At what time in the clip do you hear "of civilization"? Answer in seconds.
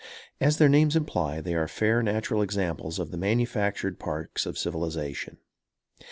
4.47-5.37